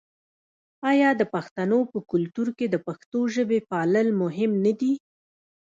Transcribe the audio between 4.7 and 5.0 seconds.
دي؟